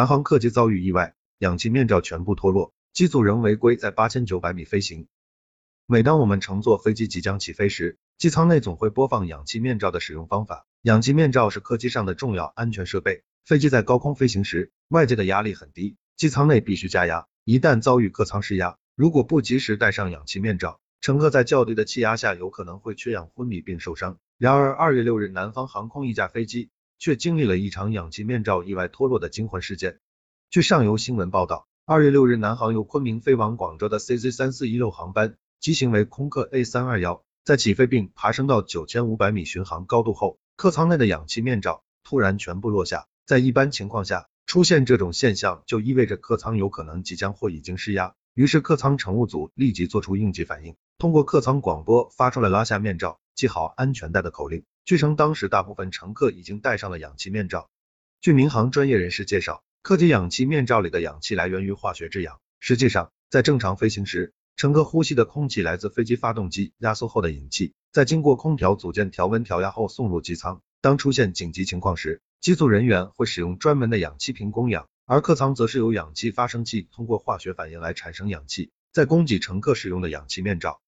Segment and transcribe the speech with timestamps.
[0.00, 5.08] 南航客机遭遇意外，氧气面罩全部脱落，机组仍违规在八千九百米飞行。
[5.84, 10.66] 每当我们乘坐飞机即将起飞时，机舱内总会播放氧气面罩的使用方法。
[10.80, 13.24] 氧气面罩是客机上的重要安全设备。
[13.44, 17.26] 飞机在高空飞行时，外界的压力很低，机舱内必须加压。
[17.44, 24.16] 一旦遭遇客舱失压，如果不及时戴上氧气面罩，乘客在较低的气压下有可能会缺氧昏迷并受伤。
[24.38, 26.70] 然而，二月六日，南方航空一架飞机
[27.00, 29.98] 却经历了一场氧气面罩意外脱落的惊魂事件。
[30.50, 43.06] 据上游新闻报道，二月六日，南航由昆明飞往广州的 CZ 三四一六航班，机型为空客 A 三二幺，在起飞并爬升到九千五百米巡航高度后，客舱内的氧气面罩突然全部落下。
[43.24, 48.14] 在一般情况下，出现这种现象就意味着客舱有可能即将或已经失压。
[48.34, 54.64] 于是客舱乘务组立即做出应急反应，通过客舱广播发出了拉下面罩、系好安全带的口令。
[54.90, 57.70] 据称，当时大部分乘客已经戴上了氧气面罩。
[58.20, 62.40] 据民航专业人士介绍，客机氧气面罩里的氧气来源于化学制氧。
[62.58, 70.60] 实际上，在正常飞行时，乘客呼吸的空气来自飞机发动机压缩后的引气，在经过空调组件调温调压后送入机舱。
[70.80, 74.88] 当出现紧急情况时，机组人员会使用专门的氧气瓶供氧。
[75.06, 80.80] 而客舱则是由氧气发生器通过化学反应来产生氧气，再供给乘客使用的氧气面罩。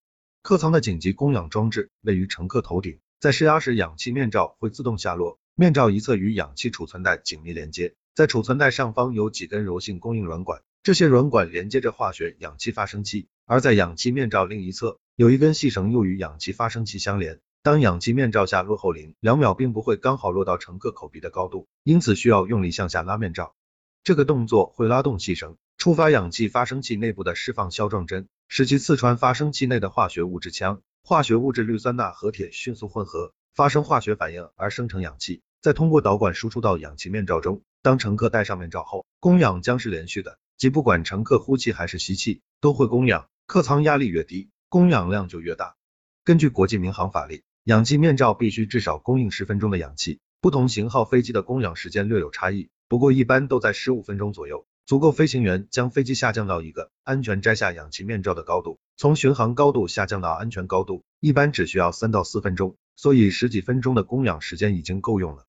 [0.42, 17.38] 客舱的紧急供氧装置位于乘客头顶，在施压时，氧气面罩会自动下落，面罩一侧与氧气储存袋紧密连接，在储存袋上方有几根柔性供应软管，这些软管连接着化学氧气发生器，而在氧气面罩另一侧有一根细绳又与氧气发生器相连。
[17.62, 23.54] 当氧气面罩下落后零两秒，并不会刚好落到乘客口鼻的高度，因此需要用力向下拉面罩。
[24.02, 37.62] 这个动作会拉动细绳，触发氧气发生器内部的释放销状针，使其刺穿发生器内的化学物质腔，化学物质氯酸钠和铁迅速混合，发生化学反应而生成氧气，再通过导管输出到氧气面罩中。
[37.82, 43.28] 当乘客戴上面罩后，供氧将是连续的，即不管乘客呼气还是吸气，都会供氧。
[43.48, 45.74] 客舱压力越低，供氧量就越大。
[46.22, 52.70] 根据国际民航法令，氧气面罩必须至少供应十分钟的氧气，不同型号飞机的供氧时间略有差异。
[52.86, 58.80] 不过一般都在十五分钟左右，足够飞行员将飞机下降到一个安全摘下氧气面罩的高度。
[58.96, 65.46] 从巡航高度下降到安全高度，一般只需要三到四分钟，所以十几分钟的供氧时间已经够用了。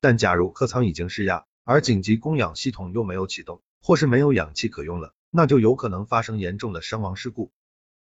[0.00, 7.50] 但假如客舱已经失压，而紧急供氧系统又没有启动，或是没有氧气可用了，那就有可能发生严重的伤亡事故。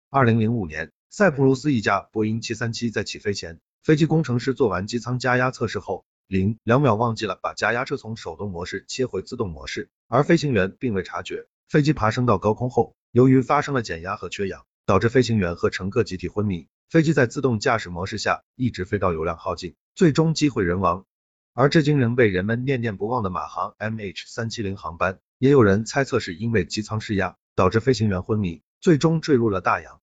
[0.09, 6.05] 二零零五年，塞浦路斯一架波音七三七在起飞前，飞机工程师做完机舱加压测试后。
[6.27, 11.47] 零两秒忘记了把加压车从手动模式切回自动模式，而飞行员并未察觉。
[11.69, 16.67] 飞机爬升到高空后，由于发生了减压和缺氧，导致飞行员和乘客集体昏迷。
[16.89, 21.05] 飞机在自动驾驶模式下一直飞到油量耗尽，最终机毁人亡。
[21.53, 30.01] 而至今仍被人们念念不忘的马航 MH 三七零航班，也有人猜测是因为机舱失压导致飞行员昏迷，最终坠入了大洋。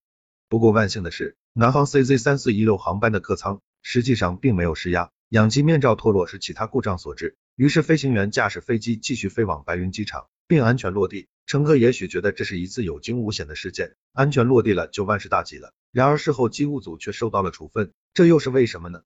[0.49, 5.11] 不过万幸的是，南航 CZ 三四一六航班的客舱实际上并没有失压。
[5.29, 11.27] 氧气面罩脱落是其他故障所致，于是飞行员驾驶飞机继续飞往白云机场，并安全落地。
[11.47, 15.73] 乘客也许觉得这是一次有惊无险的事件，安全落地了就万事大吉了。
[15.91, 19.01] 然而事后机务组却受到了处分，这又是为什么呢？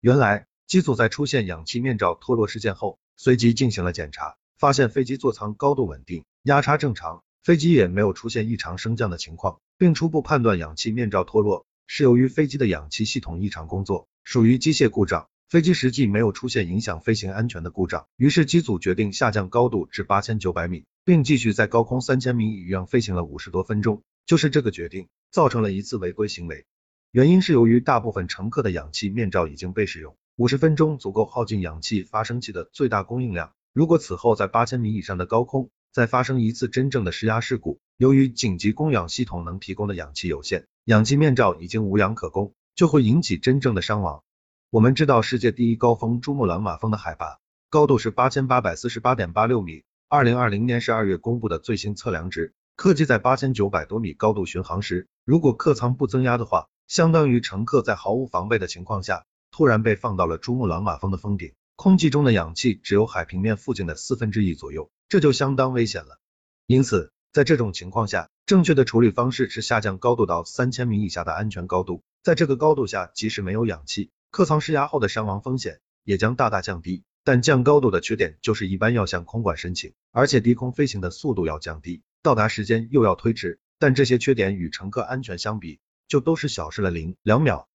[0.00, 14.08] 原来机组在出现氧气面罩脱落事件后，随即进行了检查，发现飞机座舱高度稳定，压差正常，飞机也没有出现异常升降的情况，并初步判断氧气面罩脱落是由于飞机的氧气系统异常工作。
[14.30, 24.02] 属于机械故障，飞机实际没有出现影响飞行安全的故障，于是机组决定下降高度至八千九百米，并继续在高空三千米以上飞行了五十多分钟。
[24.26, 26.66] 就是这个决定造成了一次违规行为，
[27.10, 33.52] 原因是由于大部分乘客的氧气面罩已经被使用，五十分钟足够耗尽氧气发生器的最大供应量。
[33.72, 42.52] 如果此后在八千米以上的高空再发生一次真正的失压事故，由于紧急供氧系统能提供的氧气有限，氧气面罩已经无氧可供。
[42.78, 44.22] 就会引起真正的伤亡。
[44.70, 66.20] 我们知道世界第一高峰珠穆朗玛峰的海拔高度是八千八百四十八点八六米，二零二零年十二月公布的最新测量值，客机在八千九百多米高度巡航时，如果客舱不增压的话，相当于乘客在毫无防备的情况下，突然被放到了珠穆朗玛峰的峰顶，空气中的氧气只有海平面附近的四分之一左右，这就相当危险了。
[66.68, 72.04] 因此，在这种情况下，正确的处理方式是下降高度到三千米以下的安全高度。
[72.28, 77.02] 在这个高度下，即使没有氧气，客舱失压后的伤亡风险也将大大降低。
[77.24, 83.60] 但降高度的缺点就是一般要向空管申请，而且低空飞行的速度要降低，到达时间又要推迟。
[83.78, 87.66] 但这些缺点与乘客安全相比，就都是小事了，零两秒。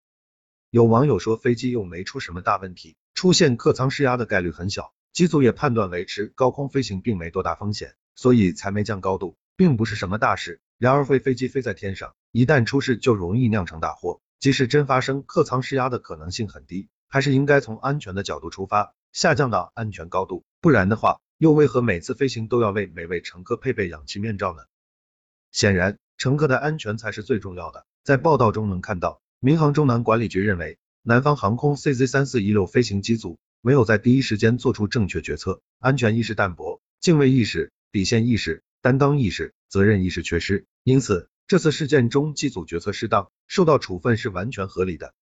[0.69, 4.93] 有网友说飞机又没出什么大问题，出现客舱失压的概率很小。
[5.13, 10.61] 机组也判断维持高空飞行并没多大风险，所以才没降高度，并不是什么大事。
[10.77, 14.21] 然而，会飞机飞在天上，一旦出事就容易酿成大祸。
[14.43, 20.43] 即使真发生，客舱失压的可能性很低，还是应该从安全的角度出发，下降到安全高度。
[20.59, 24.63] 不然的话，又为何每次飞行都要为每位乘客配备氧气面罩呢？
[25.53, 27.85] 显然，乘客的安全才是最重要的。
[28.03, 45.11] 在报道中能看到，民航中南管理局认为，南方航空 CZ 三四一六飞行机组没有在第一时间做出正确决策，安全意识淡薄，敬畏意识、底线意识、担当意识、责任意识缺失，因此这次事件中机组决策适当，受到处分是完全合理的。